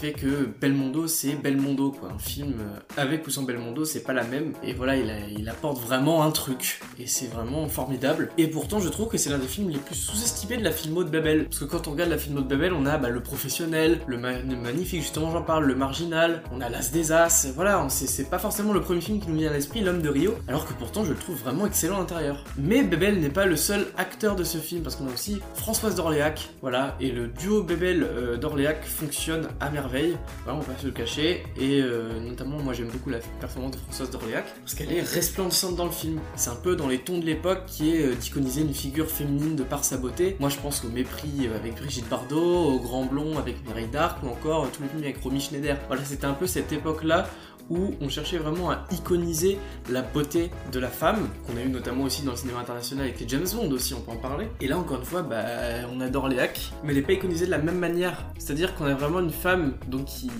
fait 0.00 0.12
que 0.12 0.48
Belmondo, 0.60 1.08
c'est 1.08 1.34
Belmondo, 1.34 1.90
quoi. 1.90 2.10
Un 2.14 2.18
film 2.18 2.54
euh, 2.60 2.78
avec 2.96 3.26
ou 3.26 3.30
sans 3.30 3.42
Belmondo, 3.42 3.84
c'est 3.84 4.04
pas 4.04 4.12
la 4.12 4.22
même. 4.22 4.52
Et 4.62 4.72
voilà, 4.72 4.96
il, 4.96 5.48
apporte 5.48 5.80
vraiment 5.80 6.22
un 6.22 6.30
truc. 6.30 6.80
Et 7.00 7.06
c'est 7.06 7.26
vraiment 7.26 7.66
formidable. 7.66 8.30
Et 8.38 8.46
pourtant, 8.46 8.78
je 8.78 8.88
trouve 8.88 9.08
que 9.08 9.18
c'est 9.18 9.30
l'un 9.30 9.38
des 9.38 9.48
films 9.48 9.70
les 9.70 9.78
plus 9.78 9.96
sous-estimés 9.96 10.56
de 10.56 10.62
la 10.62 10.70
filmo 10.70 11.02
de 11.02 11.10
Babel. 11.10 11.46
Parce 11.46 11.58
que 11.58 11.64
quand 11.64 11.88
on 11.88 11.92
regarde 11.92 12.10
la 12.10 12.18
filmo 12.18 12.40
de 12.40 12.46
Babel, 12.46 12.72
on 12.74 12.86
a 12.86 12.96
bah, 12.96 13.08
le 13.08 13.20
professionnel, 13.20 14.00
le, 14.06 14.18
ma- 14.18 14.38
le 14.38 14.56
magnifique, 14.56 15.00
justement, 15.00 15.32
j'en 15.32 15.42
parle, 15.42 15.64
le 15.64 15.74
marginal, 15.74 16.42
on 16.52 16.60
a 16.60 16.68
l'as 16.68 16.92
des 16.92 17.10
as. 17.10 17.48
Voilà, 17.56 17.84
c'est 17.88 18.30
pas 18.30 18.38
forcément 18.38 18.72
le 18.72 18.80
premier 18.80 19.00
film 19.00 19.20
qui 19.20 19.28
nous 19.28 19.36
vient 19.36 19.50
à 19.50 19.54
l'esprit, 19.54 19.80
l'homme 19.80 20.02
de 20.02 20.08
Rio. 20.08 20.34
Alors 20.46 20.64
que 20.64 20.74
pourtant, 20.74 21.04
je 21.04 21.10
le 21.10 21.16
trouve 21.16 21.38
vraiment 21.38 21.66
excellent 21.66 21.96
à 21.96 22.00
l'intérieur. 22.00 22.44
Mais 22.56 22.84
Babel 22.84 23.20
pas 23.30 23.46
le 23.46 23.56
seul 23.56 23.86
acteur 23.96 24.36
de 24.36 24.44
ce 24.44 24.58
film, 24.58 24.82
parce 24.82 24.96
qu'on 24.96 25.08
a 25.08 25.12
aussi 25.12 25.40
Françoise 25.54 25.94
d'Orléac. 25.94 26.50
Voilà, 26.62 26.96
et 27.00 27.10
le 27.10 27.28
duo 27.28 27.62
Babel 27.62 28.02
euh, 28.02 28.36
d'Orléac 28.36 28.84
fonctionne 28.84 29.48
à 29.60 29.70
merveille. 29.70 30.16
Voilà, 30.44 30.58
on 30.58 30.62
va 30.62 30.74
pas 30.74 30.80
se 30.80 30.86
le 30.86 30.92
cacher. 30.92 31.44
Et 31.58 31.80
euh, 31.80 32.20
notamment, 32.20 32.58
moi 32.58 32.72
j'aime 32.72 32.88
beaucoup 32.88 33.10
la 33.10 33.18
performance 33.40 33.72
de 33.72 33.76
Françoise 33.78 34.10
d'Orléac 34.10 34.44
parce 34.60 34.74
qu'elle 34.74 34.92
est 34.92 35.02
resplendissante 35.02 35.76
dans 35.76 35.84
le 35.84 35.90
film. 35.90 36.20
C'est 36.36 36.50
un 36.50 36.56
peu 36.56 36.76
dans 36.76 36.88
les 36.88 36.98
tons 36.98 37.18
de 37.18 37.24
l'époque 37.24 37.64
qui 37.66 37.94
est 37.94 38.02
euh, 38.02 38.14
d'iconiser 38.14 38.62
une 38.62 38.74
figure 38.74 39.08
féminine 39.10 39.56
de 39.56 39.62
par 39.62 39.84
sa 39.84 39.96
beauté. 39.96 40.36
Moi 40.40 40.48
je 40.48 40.56
pense 40.56 40.84
au 40.84 40.88
mépris 40.88 41.46
euh, 41.46 41.56
avec 41.56 41.76
Brigitte 41.76 42.08
Bardot, 42.08 42.72
au 42.72 42.78
grand 42.78 43.04
blond 43.04 43.38
avec 43.38 43.64
Mireille 43.66 43.88
Darc 43.88 44.22
ou 44.22 44.28
encore 44.28 44.70
tous 44.70 44.82
les 44.82 44.88
films 44.88 45.02
avec 45.02 45.18
Romy 45.22 45.40
Schneider. 45.40 45.76
Voilà, 45.88 46.04
c'était 46.04 46.26
un 46.26 46.34
peu 46.34 46.46
cette 46.46 46.72
époque-là 46.72 47.28
où 47.70 47.94
on 48.00 48.08
cherchait 48.08 48.38
vraiment 48.38 48.70
à 48.70 48.84
iconiser 48.90 49.58
la 49.90 50.02
beauté 50.02 50.50
de 50.72 50.78
la 50.78 50.88
femme, 50.88 51.28
qu'on 51.46 51.56
a 51.56 51.62
eu 51.62 51.68
notamment 51.68 52.04
aussi 52.04 52.22
dans 52.22 52.32
le 52.32 52.36
cinéma 52.36 52.60
international 52.60 53.06
avec 53.06 53.20
les 53.20 53.28
James 53.28 53.46
Bond 53.54 53.70
aussi, 53.70 53.94
on 53.94 54.00
peut 54.00 54.12
en 54.12 54.16
parler. 54.16 54.48
Et 54.60 54.68
là, 54.68 54.78
encore 54.78 54.98
une 54.98 55.04
fois, 55.04 55.22
bah, 55.22 55.44
on 55.92 56.00
adore 56.00 56.28
Léac, 56.28 56.72
mais 56.82 56.90
elle 56.90 56.96
n'est 56.96 57.02
pas 57.02 57.12
iconisée 57.12 57.46
de 57.46 57.50
la 57.50 57.58
même 57.58 57.78
manière. 57.78 58.24
C'est-à-dire 58.38 58.74
qu'on 58.74 58.86
a 58.86 58.94
vraiment 58.94 59.20
une 59.20 59.30
femme 59.30 59.74
donc, 59.88 60.06
qui, 60.06 60.30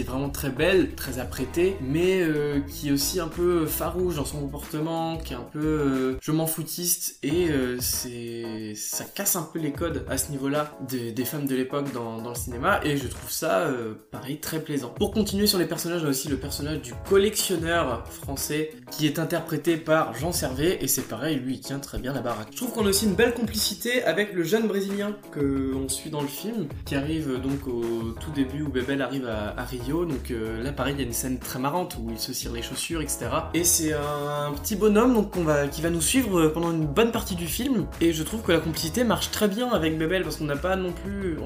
est 0.00 0.02
vraiment 0.02 0.30
très 0.30 0.50
belle, 0.50 0.94
très 0.94 1.18
apprêtée, 1.18 1.76
mais 1.80 2.22
euh, 2.22 2.60
qui 2.60 2.88
est 2.88 2.92
aussi 2.92 3.20
un 3.20 3.28
peu 3.28 3.66
farouche 3.66 4.16
dans 4.16 4.24
son 4.24 4.40
comportement, 4.40 5.18
qui 5.18 5.32
est 5.32 5.36
un 5.36 5.46
peu 5.52 5.58
euh, 5.58 6.18
je 6.20 6.32
m'en 6.32 6.46
foutiste, 6.46 7.18
et 7.22 7.48
euh, 7.50 7.78
ça 7.80 9.04
casse 9.04 9.36
un 9.36 9.42
peu 9.42 9.58
les 9.58 9.72
codes 9.72 10.04
à 10.08 10.16
ce 10.16 10.30
niveau-là 10.30 10.76
des, 10.88 11.24
femmes 11.24 11.46
de 11.46 11.54
l'époque 11.54 11.92
dans, 11.92 12.20
dans 12.22 12.30
le 12.30 12.34
cinéma, 12.34 12.80
et 12.82 12.96
je 12.96 13.06
trouve 13.06 13.30
ça, 13.30 13.70
pareil, 14.10 14.38
très 14.40 14.60
plaisant. 14.60 14.88
Pour 14.88 15.12
continuer 15.12 15.46
sur 15.46 15.58
les 15.58 15.66
personnages, 15.66 16.02
on 16.02 16.06
a 16.06 16.10
aussi 16.10 16.28
le 16.28 16.36
personnage 16.36 16.69
du 16.76 16.92
collectionneur 17.08 18.06
français 18.06 18.70
qui 18.90 19.06
est 19.06 19.18
interprété 19.18 19.76
par 19.76 20.14
Jean 20.14 20.32
Servet 20.32 20.78
et 20.80 20.88
c'est 20.88 21.08
pareil, 21.08 21.36
lui 21.36 21.54
il 21.54 21.60
tient 21.60 21.78
très 21.78 21.98
bien 21.98 22.12
la 22.12 22.20
baraque. 22.20 22.48
Je 22.52 22.56
trouve 22.56 22.72
qu'on 22.72 22.86
a 22.86 22.88
aussi 22.88 23.06
une 23.06 23.14
belle 23.14 23.34
complicité 23.34 24.02
avec 24.04 24.32
le 24.32 24.42
jeune 24.42 24.66
brésilien 24.66 25.16
que 25.32 25.74
on 25.74 25.88
suit 25.88 26.10
dans 26.10 26.22
le 26.22 26.28
film 26.28 26.66
qui 26.84 26.94
arrive 26.94 27.40
donc 27.40 27.66
au 27.66 28.12
tout 28.20 28.30
début 28.32 28.62
où 28.62 28.68
Bebel 28.68 29.02
arrive 29.02 29.26
à, 29.26 29.64
Rio. 29.64 30.04
Donc 30.04 30.30
euh, 30.30 30.62
là 30.62 30.72
pareil, 30.72 30.94
il 30.96 31.00
y 31.00 31.04
a 31.04 31.06
une 31.06 31.12
scène 31.12 31.38
très 31.38 31.58
marrante 31.58 31.96
où 32.00 32.10
il 32.10 32.18
se 32.18 32.32
cire 32.32 32.52
les 32.52 32.62
chaussures, 32.62 33.02
etc. 33.02 33.28
Et 33.54 33.64
c'est 33.64 33.92
un 33.92 34.52
petit 34.52 34.76
bonhomme 34.76 35.14
donc 35.14 35.36
va 35.36 35.68
qui 35.68 35.82
va 35.82 35.90
nous 35.90 36.00
suivre 36.00 36.48
pendant 36.48 36.72
une 36.72 36.86
bonne 36.86 37.12
partie 37.12 37.34
du 37.34 37.46
film 37.46 37.86
et 38.00 38.12
je 38.12 38.22
trouve 38.22 38.42
que 38.42 38.52
la 38.52 38.58
complicité 38.58 39.04
marche 39.04 39.30
très 39.30 39.48
bien 39.48 39.70
avec 39.70 39.98
Bebel 39.98 40.22
parce 40.22 40.36
qu'on 40.36 40.44
n'a 40.44 40.56
pas 40.56 40.76
non 40.76 40.92
plus 40.92 41.36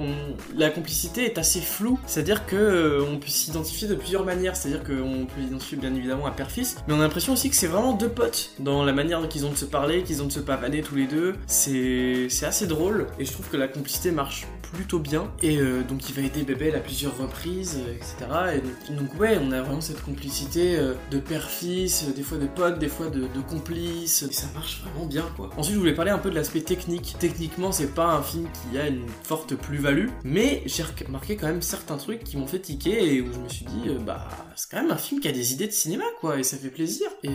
la 0.57 0.71
complicité 0.71 1.25
est 1.25 1.39
assez 1.39 1.61
floue, 1.61 1.99
c'est-à-dire 2.07 2.47
que 2.47 2.57
euh, 2.57 3.05
on 3.11 3.19
peut 3.19 3.29
s'identifier 3.29 3.89
de 3.89 3.95
plusieurs 3.95 4.25
manières, 4.25 4.57
c'est-à-dire 4.57 4.83
qu'on 4.85 5.14
peut 5.15 5.41
l'identifier 5.41 5.79
bien 5.79 5.95
évidemment 5.95 6.27
à 6.27 6.31
père-fils, 6.31 6.77
mais 6.87 6.95
on 6.95 6.99
a 6.99 7.03
l'impression 7.03 7.33
aussi 7.33 7.51
que 7.51 7.57
c'est 7.57 7.67
vraiment 7.67 7.93
deux 7.93 8.09
potes 8.09 8.51
dans 8.59 8.85
la 8.85 8.93
manière 8.93 9.27
qu'ils 9.29 9.47
ont 9.47 9.51
de 9.51 9.57
se 9.57 9.65
parler, 9.65 10.03
qu'ils 10.03 10.23
ont 10.23 10.27
de 10.27 10.33
se 10.33 10.41
pavaner 10.41 10.83
tous 10.83 10.97
les 10.97 11.07
deux. 11.07 11.35
C'est 11.47 12.29
assez 12.43 12.67
drôle 12.67 13.07
et 13.19 13.25
je 13.25 13.33
trouve 13.33 13.49
que 13.49 13.57
la 13.57 13.69
complicité 13.69 14.11
marche 14.11 14.47
plutôt 14.75 14.99
bien 14.99 15.31
et 15.43 15.59
euh, 15.59 15.83
donc 15.83 16.09
il 16.09 16.15
va 16.15 16.23
aider 16.23 16.43
Bébel 16.43 16.75
à 16.75 16.81
plusieurs 16.81 17.17
reprises, 17.17 17.79
euh, 17.79 17.95
etc. 17.95 18.61
Et 18.89 18.93
donc, 18.93 19.19
ouais, 19.19 19.39
on 19.41 19.53
a 19.53 19.63
vraiment 19.63 19.81
cette 19.81 20.03
complicité 20.03 20.77
euh, 20.77 20.95
de 21.11 21.19
père-fils, 21.19 22.07
des 22.15 22.23
fois 22.23 22.39
de 22.39 22.47
potes, 22.47 22.79
des 22.79 22.89
fois 22.89 23.09
de, 23.09 23.21
de 23.21 23.41
complices, 23.49 24.23
et 24.23 24.33
ça 24.33 24.47
marche 24.55 24.83
vraiment 24.83 25.07
bien 25.07 25.25
quoi. 25.37 25.51
Ensuite, 25.57 25.75
je 25.75 25.81
voulais 25.81 25.95
parler 25.95 26.11
un 26.11 26.19
peu 26.19 26.31
de 26.31 26.35
l'aspect 26.35 26.61
technique. 26.61 27.17
Techniquement, 27.19 27.73
c'est 27.73 27.95
pas 27.95 28.07
un 28.07 28.23
film 28.23 28.49
qui 28.71 28.79
a 28.79 28.89
une 28.89 29.07
forte 29.23 29.55
plus-value, 29.55 30.09
mais 30.25 30.63
j'ai 30.67 30.83
remarqué 31.07 31.37
quand 31.37 31.47
même 31.47 31.63
certains 31.63 31.97
trucs 31.97 32.25
qui 32.25 32.37
m'ont 32.37 32.47
fait 32.47 32.59
tiquer 32.59 33.15
et 33.15 33.21
où 33.21 33.33
je 33.33 33.39
me 33.39 33.49
suis 33.49 33.65
dit, 33.65 33.91
bah, 34.05 34.29
c'est 34.57 34.71
quand 34.71 34.83
même 34.83 34.91
un 34.91 34.97
film 34.97 35.21
qui 35.21 35.29
a 35.29 35.33
des 35.33 35.53
idées 35.53 35.69
de 35.69 35.73
cinéma, 35.73 36.05
quoi, 36.21 36.39
et 36.39 36.43
ça 36.43 36.57
fait 36.57 36.69
plaisir. 36.69 37.09
Et 37.23 37.31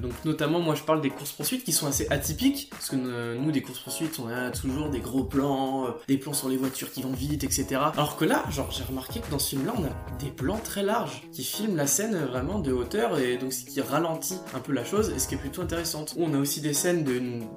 donc, 0.00 0.12
notamment, 0.24 0.60
moi, 0.60 0.74
je 0.74 0.82
parle 0.82 1.00
des 1.00 1.10
courses-poursuites 1.10 1.64
qui 1.64 1.72
sont 1.72 1.86
assez 1.86 2.06
atypiques, 2.10 2.68
parce 2.70 2.88
que 2.88 2.96
nous, 2.96 3.50
des 3.50 3.62
courses-poursuites, 3.62 4.18
on 4.20 4.28
a 4.28 4.50
toujours 4.50 4.90
des 4.90 5.00
gros 5.00 5.24
plans, 5.24 5.88
des 6.08 6.18
plans 6.18 6.32
sur 6.32 6.48
les 6.48 6.56
voitures 6.56 6.83
qui 6.90 7.02
vont 7.02 7.12
vite, 7.12 7.44
etc. 7.44 7.66
Alors 7.96 8.16
que 8.16 8.24
là, 8.24 8.44
genre, 8.50 8.70
j'ai 8.70 8.84
remarqué 8.84 9.20
que 9.20 9.30
dans 9.30 9.38
ce 9.38 9.50
film-là, 9.50 9.72
on 9.76 9.84
a 9.84 10.18
des 10.18 10.30
plans 10.30 10.58
très 10.58 10.82
larges 10.82 11.22
qui 11.32 11.44
filment 11.44 11.76
la 11.76 11.86
scène 11.86 12.16
vraiment 12.16 12.58
de 12.58 12.72
hauteur 12.72 13.18
et 13.18 13.36
donc 13.36 13.52
ce 13.52 13.64
qui 13.64 13.80
ralentit 13.80 14.38
un 14.54 14.60
peu 14.60 14.72
la 14.72 14.84
chose 14.84 15.12
et 15.14 15.18
ce 15.18 15.28
qui 15.28 15.34
est 15.34 15.38
plutôt 15.38 15.62
intéressante. 15.62 16.14
On 16.18 16.34
a 16.34 16.38
aussi 16.38 16.60
des 16.60 16.74
scènes 16.74 17.04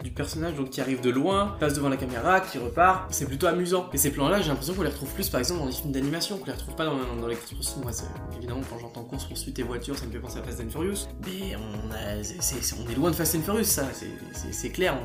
du 0.04 0.12
personnage 0.12 0.56
donc, 0.56 0.70
qui 0.70 0.82
arrive 0.82 1.02
de 1.02 1.10
loin, 1.10 1.56
passe 1.60 1.74
devant 1.74 1.90
la 1.90 1.98
caméra, 1.98 2.42
qui 2.42 2.58
repart. 2.58 3.12
C'est 3.12 3.26
plutôt 3.26 3.48
amusant. 3.48 3.90
Et 3.94 3.98
ces 3.98 4.12
plans-là, 4.12 4.42
j'ai 4.42 4.50
l'impression 4.50 4.74
qu'on 4.74 4.84
les 4.84 4.90
retrouve 4.90 5.14
plus 5.14 5.30
par 5.30 5.40
exemple 5.40 5.62
dans 5.62 5.68
les 5.68 5.74
films 5.74 5.92
d'animation, 5.92 6.38
qu'on 6.38 6.46
les 6.46 6.52
retrouve 6.54 6.76
pas 6.76 6.86
dans, 6.86 6.98
dans 7.20 7.28
les 7.28 7.36
courses-poursuites. 7.36 7.84
Moi, 7.84 7.92
évidemment, 8.38 8.62
quand 8.70 8.80
j'entends 8.80 9.04
course-poursuite 9.04 9.60
et 9.60 9.64
voiture, 9.64 9.98
ça 9.98 10.06
me 10.06 10.12
fait 10.12 10.20
penser 10.20 10.40
à 10.40 10.44
Fast 10.44 10.62
and 10.62 10.70
Furious. 10.70 11.08
Mais 11.26 11.56
on, 11.56 12.92
est 12.92 12.96
loin 12.96 13.12
de 13.12 13.16
Fast 13.16 13.36
and 13.36 13.42
Furious, 13.42 13.64
ça, 13.64 13.88
c'est- 13.94 14.70
clair, 14.70 14.98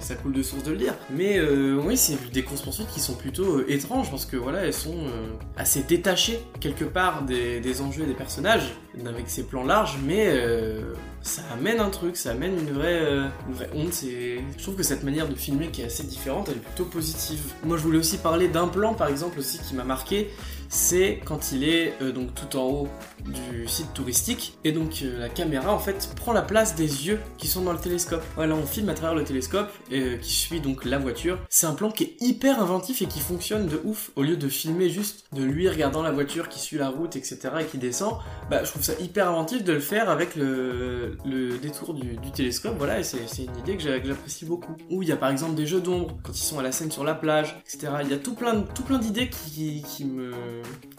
ça 0.00 0.14
coule 0.14 0.32
de 0.32 0.42
source 0.42 0.62
de 0.64 0.70
le 0.72 0.78
dire. 0.78 0.94
Mais 1.10 1.38
euh, 1.38 1.80
oui, 1.84 1.96
c'est 1.96 2.16
des 2.32 2.42
courses-poursuites 2.42 2.88
qui 2.88 3.00
sont 3.00 3.14
plutôt 3.14 3.43
plutôt 3.44 3.58
euh, 3.58 3.66
étranges 3.68 4.10
parce 4.10 4.26
que 4.26 4.36
voilà, 4.36 4.64
elles 4.64 4.74
sont 4.74 4.96
euh, 4.96 5.32
assez 5.56 5.82
détachées 5.82 6.40
quelque 6.60 6.84
part 6.84 7.22
des, 7.22 7.80
enjeux 7.80 8.04
des 8.04 8.14
personnages 8.14 8.72
avec 9.06 9.28
ces 9.28 9.42
plans 9.42 9.64
larges, 9.64 9.98
mais 10.04 10.26
euh, 10.28 10.94
ça 11.22 11.42
amène 11.52 11.80
un 11.80 11.90
truc, 11.90 12.16
ça 12.16 12.30
amène 12.30 12.58
une 12.58 12.70
vraie, 12.70 13.00
euh, 13.00 13.28
honte. 13.74 13.94
Je 14.02 14.62
trouve 14.62 14.76
que 14.76 14.82
cette 14.82 15.02
manière 15.02 15.28
de 15.28 15.34
filmer 15.34 15.68
qui 15.68 15.82
est 15.82 15.86
assez 15.86 16.04
différente, 16.04 16.48
elle 16.48 16.56
est 16.56 16.60
plutôt 16.60 16.84
positive. 16.84 17.40
Moi, 17.64 17.76
je 17.76 17.82
voulais 17.82 17.98
aussi 17.98 18.18
parler 18.18 18.48
d'un 18.48 18.68
plan, 18.68 18.94
par 18.94 19.08
exemple, 19.08 19.38
aussi 19.38 19.58
qui 19.58 19.74
m'a 19.74 19.84
marqué. 19.84 20.30
C'est 20.68 21.20
quand 21.24 21.52
il 21.52 21.64
est 21.64 21.94
euh, 22.02 22.10
donc 22.10 22.34
tout 22.34 22.56
en 22.56 22.64
haut 22.64 22.88
du 23.26 23.68
site 23.68 23.92
touristique 23.94 24.58
et 24.64 24.72
donc 24.72 25.04
la 25.18 25.28
caméra 25.28 25.72
en 25.72 25.78
fait 25.78 26.10
prend 26.16 26.32
la 26.32 26.42
place 26.42 26.74
des 26.74 27.06
yeux 27.06 27.20
qui 27.38 27.46
sont 27.46 27.62
dans 27.62 27.72
le 27.72 27.78
télescope. 27.78 28.22
Voilà, 28.34 28.54
on 28.54 28.66
filme 28.66 28.88
à 28.88 28.94
travers 28.94 29.14
le 29.14 29.24
télescope 29.24 29.70
et 29.90 30.18
qui 30.20 30.32
suit 30.32 30.60
donc 30.60 30.84
la 30.84 30.98
voiture. 30.98 31.38
C'est 31.48 31.66
un 31.66 31.74
plan 31.74 31.90
qui 31.90 32.04
est 32.04 32.16
hyper 32.20 32.60
inventif 32.60 33.02
et 33.02 33.06
qui 33.06 33.20
fonctionne 33.20 33.66
de 33.66 33.80
ouf. 33.84 34.10
Au 34.16 34.22
lieu 34.22 34.36
de 34.36 34.48
filmer 34.48 34.90
juste 34.90 35.26
de 35.32 35.44
lui 35.44 35.68
regardant 35.68 36.02
la 36.02 36.10
voiture 36.10 36.48
qui 36.48 36.58
suit 36.58 36.78
la 36.78 36.88
route, 36.88 37.16
etc. 37.16 37.38
et 37.60 37.64
qui 37.64 37.78
descend, 37.78 38.14
bah 38.50 38.64
je 38.64 38.70
trouve 38.70 38.82
ça 38.84 38.92
hyper 39.00 39.28
inventif 39.28 39.64
de 39.64 39.72
le 39.72 39.80
faire 39.80 40.10
avec 40.10 40.36
le, 40.36 41.16
détour 41.62 41.94
du, 41.94 42.16
télescope. 42.32 42.74
Voilà, 42.78 43.00
et 43.00 43.04
c'est 43.04 43.18
une 43.38 43.58
idée 43.58 43.76
que 43.76 43.82
j'a- 43.82 44.00
que 44.00 44.06
j'apprécie 44.06 44.44
beaucoup. 44.44 44.76
Ou 44.90 45.02
il 45.02 45.08
y 45.08 45.12
a 45.12 45.16
par 45.16 45.30
exemple 45.30 45.54
des 45.54 45.66
jeux 45.66 45.80
d'ombre 45.80 46.16
quand 46.22 46.32
ils 46.32 46.44
sont 46.44 46.58
à 46.58 46.62
la 46.62 46.72
scène 46.72 46.90
sur 46.90 47.04
la 47.04 47.14
plage, 47.14 47.56
etc. 47.66 47.92
Il 48.02 48.10
y 48.10 48.14
a 48.14 48.18
tout 48.18 48.34
plein 48.34 48.62
tout 48.62 48.82
plein 48.82 48.98
d'idées 48.98 49.30
qui, 49.30 50.04
me 50.04 50.32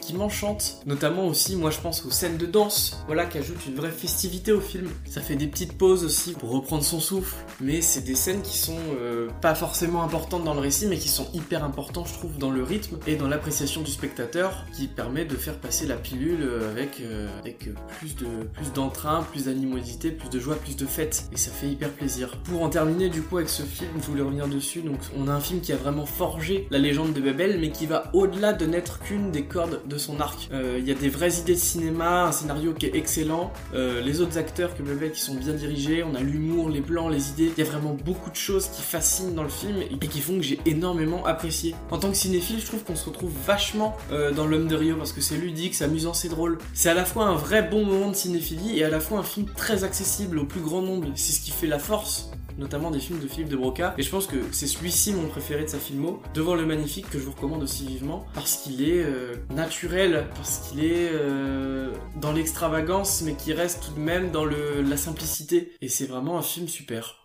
qui 0.01 0.13
m'enchantent. 0.13 0.81
Notamment 0.85 1.27
aussi, 1.27 1.55
moi 1.55 1.69
je 1.69 1.79
pense 1.79 2.05
aux 2.05 2.11
scènes 2.11 2.37
de 2.37 2.45
danse, 2.45 3.03
voilà, 3.05 3.25
qui 3.25 3.37
ajoutent 3.37 3.65
une 3.67 3.75
vraie 3.75 3.91
festivité 3.91 4.51
au 4.51 4.61
film. 4.61 4.89
Ça 5.05 5.21
fait 5.21 5.35
des 5.35 5.47
petites 5.47 5.77
pauses 5.77 6.03
aussi 6.03 6.33
pour 6.33 6.51
reprendre 6.51 6.83
son 6.83 6.99
souffle, 6.99 7.35
mais 7.61 7.81
c'est 7.81 8.01
des 8.01 8.15
scènes 8.15 8.41
qui 8.41 8.57
sont 8.57 8.77
euh, 8.99 9.29
pas 9.41 9.55
forcément 9.55 10.03
importantes 10.03 10.43
dans 10.43 10.53
le 10.53 10.59
récit, 10.59 10.87
mais 10.87 10.97
qui 10.97 11.09
sont 11.09 11.27
hyper 11.33 11.63
importantes, 11.63 12.07
je 12.07 12.13
trouve, 12.13 12.37
dans 12.37 12.51
le 12.51 12.63
rythme 12.63 12.97
et 13.07 13.15
dans 13.15 13.27
l'appréciation 13.27 13.81
du 13.81 13.91
spectateur, 13.91 14.65
qui 14.75 14.87
permet 14.87 15.25
de 15.25 15.35
faire 15.35 15.59
passer 15.59 15.85
la 15.85 15.95
pilule 15.95 16.49
avec, 16.71 17.01
euh, 17.01 17.27
avec 17.39 17.67
euh, 17.67 17.73
plus 17.99 18.15
de 18.15 18.25
plus 18.53 18.71
d'entrain, 18.73 19.25
plus 19.31 19.45
d'animosité, 19.45 20.11
plus 20.11 20.29
de 20.29 20.39
joie, 20.39 20.55
plus 20.55 20.75
de 20.75 20.85
fête, 20.85 21.25
et 21.31 21.37
ça 21.37 21.51
fait 21.51 21.67
hyper 21.67 21.89
plaisir. 21.89 22.37
Pour 22.43 22.63
en 22.63 22.69
terminer 22.69 23.09
du 23.09 23.21
coup 23.21 23.37
avec 23.37 23.49
ce 23.49 23.63
film, 23.63 23.89
je 24.01 24.05
voulais 24.05 24.21
revenir 24.21 24.47
dessus. 24.47 24.81
Donc, 24.81 24.99
on 25.17 25.27
a 25.27 25.33
un 25.33 25.39
film 25.39 25.61
qui 25.61 25.73
a 25.73 25.75
vraiment 25.75 26.05
forgé 26.05 26.67
la 26.71 26.77
légende 26.77 27.13
de 27.13 27.21
Babel, 27.21 27.59
mais 27.59 27.71
qui 27.71 27.85
va 27.85 28.09
au-delà 28.13 28.53
de 28.53 28.65
n'être 28.65 28.99
qu'une 28.99 29.31
des 29.31 29.43
cordes 29.45 29.81
de 29.87 29.97
son 29.97 30.19
arc. 30.19 30.49
Euh, 30.51 30.77
Il 30.79 30.87
y 30.87 30.91
a 30.91 30.95
des 30.95 31.09
vraies 31.09 31.39
idées 31.39 31.53
de 31.53 31.59
cinéma, 31.59 32.25
un 32.25 32.31
scénario 32.31 32.73
qui 32.73 32.85
est 32.85 32.95
excellent, 32.95 33.51
euh, 33.73 34.01
les 34.01 34.21
autres 34.21 34.37
acteurs 34.37 34.75
que 34.75 34.83
Babel 34.83 35.11
qui 35.11 35.21
sont 35.21 35.35
bien 35.35 35.53
dirigés, 35.53 36.03
on 36.03 36.15
a 36.15 36.21
l'humour, 36.21 36.69
les 36.69 36.81
plans, 36.81 37.09
les 37.09 37.29
idées. 37.29 37.51
Il 37.57 37.63
y 37.63 37.67
a 37.67 37.69
vraiment 37.69 37.95
beaucoup 38.05 38.29
de 38.29 38.35
choses 38.35 38.67
qui 38.67 38.81
fascinent 38.81 39.33
dans 39.33 39.43
le 39.43 39.49
film 39.49 39.77
et 39.81 40.07
qui 40.07 40.19
font 40.19 40.37
que 40.37 40.43
j'ai 40.43 40.59
énormément 40.65 41.25
apprécié. 41.25 41.75
En 41.91 41.97
tant 41.97 42.09
que 42.09 42.17
cinéphile, 42.17 42.59
je 42.59 42.65
trouve 42.65 42.83
qu'on 42.83 42.95
se 42.95 43.05
retrouve 43.05 43.31
vachement 43.45 43.95
euh, 44.11 44.31
dans 44.31 44.47
l'homme 44.47 44.67
de 44.67 44.75
Rio 44.75 44.95
parce 44.95 45.13
que 45.13 45.21
c'est 45.21 45.37
ludique, 45.37 45.75
c'est 45.75 45.85
amusant, 45.85 46.13
c'est 46.13 46.29
drôle. 46.29 46.57
C'est 46.73 46.89
à 46.89 46.93
la 46.93 47.05
fois 47.05 47.25
un 47.25 47.35
vrai 47.35 47.64
bon 47.65 47.85
moment 47.85 48.09
de 48.09 48.15
cinéphilie 48.15 48.79
et 48.79 48.83
à 48.83 48.89
la 48.89 48.99
fois 48.99 49.19
un 49.19 49.23
film 49.23 49.47
très 49.55 49.83
accessible 49.83 50.39
au 50.39 50.45
plus 50.45 50.61
grand 50.61 50.81
nombre. 50.81 51.09
C'est 51.15 51.33
ce 51.33 51.41
qui 51.41 51.51
fait 51.51 51.67
la 51.67 51.79
force 51.79 52.31
notamment 52.57 52.91
des 52.91 52.99
films 52.99 53.19
de 53.19 53.27
Philippe 53.27 53.49
de 53.49 53.57
Broca. 53.57 53.93
Et 53.97 54.03
je 54.03 54.09
pense 54.09 54.27
que 54.27 54.37
c'est 54.51 54.67
celui-ci 54.67 55.13
mon 55.13 55.27
préféré 55.27 55.63
de 55.63 55.69
sa 55.69 55.77
filmo, 55.77 56.21
devant 56.33 56.55
le 56.55 56.65
magnifique 56.65 57.09
que 57.09 57.19
je 57.19 57.25
vous 57.25 57.31
recommande 57.31 57.63
aussi 57.63 57.85
vivement, 57.85 58.25
parce 58.33 58.57
qu'il 58.57 58.87
est 58.87 59.03
euh, 59.03 59.35
naturel, 59.53 60.27
parce 60.35 60.59
qu'il 60.59 60.83
est 60.83 61.09
euh, 61.11 61.91
dans 62.21 62.31
l'extravagance, 62.31 63.21
mais 63.23 63.33
qui 63.33 63.53
reste 63.53 63.83
tout 63.83 63.93
de 63.93 63.99
même 63.99 64.31
dans 64.31 64.45
le, 64.45 64.81
la 64.81 64.97
simplicité. 64.97 65.73
Et 65.81 65.89
c'est 65.89 66.05
vraiment 66.05 66.37
un 66.37 66.41
film 66.41 66.67
super. 66.67 67.24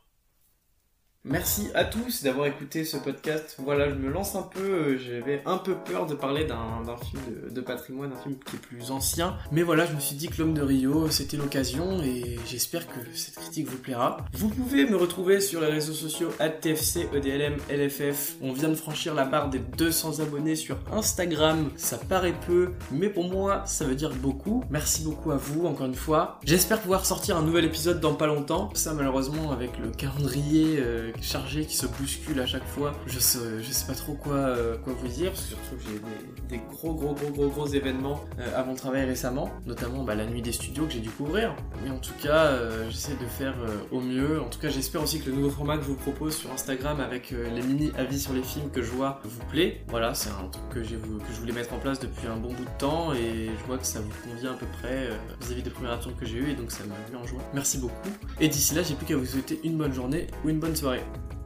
Merci 1.26 1.68
à 1.74 1.84
tous 1.84 2.22
d'avoir 2.22 2.46
écouté 2.46 2.82
ce 2.82 2.96
podcast. 2.96 3.56
Voilà, 3.58 3.90
je 3.90 3.94
me 3.94 4.10
lance 4.10 4.36
un 4.36 4.42
peu. 4.42 4.96
J'avais 4.96 5.42
un 5.44 5.58
peu 5.58 5.74
peur 5.74 6.06
de 6.06 6.14
parler 6.14 6.46
d'un 6.46 6.96
film 6.96 7.20
de, 7.28 7.54
de 7.54 7.60
patrimoine, 7.60 8.10
un 8.14 8.22
film 8.22 8.36
qui 8.38 8.56
est 8.56 8.58
plus 8.58 8.90
ancien. 8.90 9.36
Mais 9.52 9.62
voilà, 9.62 9.84
je 9.84 9.92
me 9.92 10.00
suis 10.00 10.16
dit 10.16 10.28
que 10.28 10.38
l'homme 10.38 10.54
de 10.54 10.62
Rio, 10.62 11.10
c'était 11.10 11.36
l'occasion 11.36 12.02
et 12.02 12.38
j'espère 12.46 12.86
que 12.86 13.00
cette 13.12 13.34
critique 13.34 13.68
vous 13.68 13.76
plaira. 13.76 14.16
Vous 14.32 14.48
pouvez 14.48 14.88
me 14.88 14.96
retrouver 14.96 15.42
sur 15.42 15.60
les 15.60 15.66
réseaux 15.66 15.92
sociaux 15.92 16.30
TFC, 16.62 17.10
EDLM, 17.14 17.56
LFF. 17.68 18.36
On 18.40 18.54
vient 18.54 18.70
de 18.70 18.74
franchir 18.74 19.14
la 19.14 19.26
barre 19.26 19.50
des 19.50 19.58
200 19.58 20.20
abonnés 20.20 20.56
sur 20.56 20.78
Instagram. 20.90 21.70
Ça 21.76 21.98
paraît 21.98 22.34
peu, 22.46 22.70
mais 22.90 23.10
pour 23.10 23.24
moi, 23.24 23.62
ça 23.66 23.84
veut 23.84 23.94
dire 23.94 24.14
beaucoup. 24.14 24.64
Merci 24.70 25.02
beaucoup 25.02 25.32
à 25.32 25.36
vous, 25.36 25.66
encore 25.66 25.84
une 25.86 25.94
fois. 25.94 26.38
J'espère 26.44 26.80
pouvoir 26.80 27.04
sortir 27.04 27.36
un 27.36 27.42
nouvel 27.42 27.66
épisode 27.66 28.00
dans 28.00 28.14
pas 28.14 28.26
longtemps. 28.26 28.70
Ça, 28.72 28.94
malheureusement, 28.94 29.52
avec 29.52 29.78
le 29.78 29.90
calendrier 29.90 30.78
euh, 30.78 31.09
chargé 31.20 31.64
qui 31.64 31.76
se 31.76 31.86
bouscule 31.86 32.40
à 32.40 32.46
chaque 32.46 32.66
fois, 32.66 32.92
je 33.06 33.18
sais, 33.18 33.38
pas 33.86 33.94
trop 33.94 34.14
quoi, 34.14 34.34
euh, 34.34 34.76
quoi 34.78 34.92
vous 34.92 35.08
dire, 35.08 35.30
parce 35.30 35.42
que 35.42 35.48
surtout 35.48 35.76
que 35.76 35.82
j'ai 35.82 35.98
des, 35.98 36.58
des 36.58 36.62
gros, 36.70 36.94
gros, 36.94 37.14
gros, 37.14 37.30
gros, 37.30 37.48
gros 37.48 37.66
événements 37.66 38.20
euh, 38.38 38.58
à 38.58 38.64
mon 38.64 38.74
travail 38.74 39.04
récemment, 39.04 39.50
notamment 39.66 40.04
bah, 40.04 40.14
la 40.14 40.26
nuit 40.26 40.42
des 40.42 40.52
studios 40.52 40.86
que 40.86 40.92
j'ai 40.92 41.00
dû 41.00 41.10
couvrir. 41.10 41.54
Mais 41.82 41.90
en 41.90 41.98
tout 41.98 42.14
cas, 42.22 42.46
euh, 42.46 42.88
j'essaie 42.90 43.14
de 43.14 43.26
faire 43.26 43.54
euh, 43.60 43.78
au 43.90 44.00
mieux. 44.00 44.40
En 44.40 44.48
tout 44.48 44.58
cas, 44.58 44.68
j'espère 44.68 45.02
aussi 45.02 45.20
que 45.20 45.30
le 45.30 45.36
nouveau 45.36 45.50
format 45.50 45.76
que 45.76 45.84
je 45.84 45.88
vous 45.88 45.96
propose 45.96 46.36
sur 46.36 46.50
Instagram 46.52 47.00
avec 47.00 47.32
euh, 47.32 47.48
les 47.54 47.62
mini 47.62 47.90
avis 47.96 48.20
sur 48.20 48.32
les 48.32 48.42
films 48.42 48.70
que 48.70 48.82
je 48.82 48.90
vois 48.90 49.20
vous 49.24 49.44
plaît. 49.50 49.82
Voilà, 49.88 50.14
c'est 50.14 50.30
un 50.30 50.48
truc 50.50 50.68
que, 50.70 50.82
je 50.82 50.96
voulais 51.40 51.52
mettre 51.52 51.72
en 51.72 51.78
place 51.78 52.00
depuis 52.00 52.26
un 52.26 52.36
bon 52.36 52.52
bout 52.52 52.64
de 52.64 52.78
temps 52.78 53.12
et 53.12 53.50
je 53.58 53.66
vois 53.66 53.78
que 53.78 53.86
ça 53.86 54.00
vous 54.00 54.30
convient 54.30 54.52
à 54.52 54.54
peu 54.54 54.66
près 54.80 55.08
euh, 55.08 55.16
vis-à-vis 55.40 55.62
des 55.62 55.70
premiers 55.70 55.90
retours 55.90 56.16
que 56.16 56.26
j'ai 56.26 56.38
eu 56.38 56.50
et 56.50 56.54
donc 56.54 56.70
ça 56.70 56.84
m'a 56.84 56.94
mis 57.10 57.22
en 57.22 57.26
joie. 57.26 57.40
Merci 57.54 57.78
beaucoup. 57.78 57.94
Et 58.40 58.48
d'ici 58.48 58.74
là, 58.74 58.82
j'ai 58.82 58.94
plus 58.94 59.06
qu'à 59.06 59.16
vous 59.16 59.26
souhaiter 59.26 59.60
une 59.64 59.76
bonne 59.76 59.92
journée 59.92 60.26
ou 60.44 60.48
une 60.48 60.58
bonne 60.58 60.76
soirée. 60.76 60.99
Bye. 61.00 61.39